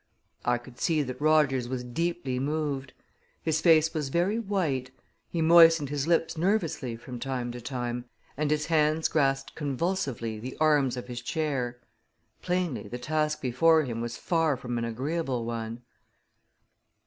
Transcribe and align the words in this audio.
I 0.43 0.57
could 0.57 0.79
see 0.79 1.03
that 1.03 1.21
Rogers 1.21 1.67
was 1.67 1.83
deeply 1.83 2.39
moved. 2.39 2.93
His 3.43 3.61
face 3.61 3.93
was 3.93 4.09
very 4.09 4.39
white, 4.39 4.89
he 5.29 5.43
moistened 5.43 5.89
his 5.89 6.07
lips 6.07 6.35
nervously 6.35 6.95
from 6.95 7.19
time 7.19 7.51
to 7.51 7.61
time, 7.61 8.05
and 8.35 8.49
his 8.49 8.65
hands 8.65 9.07
grasped 9.07 9.53
convulsively 9.53 10.39
the 10.39 10.57
arms 10.59 10.97
of 10.97 11.05
his 11.07 11.21
chair. 11.21 11.79
Plainly, 12.41 12.87
the 12.87 12.97
task 12.97 13.41
before 13.41 13.83
him 13.83 14.01
was 14.01 14.17
far 14.17 14.57
from 14.57 14.79
an 14.79 14.85
agreeable 14.85 15.45
one. 15.45 15.83